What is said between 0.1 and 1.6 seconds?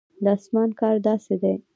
د اسمان کار داسې دی.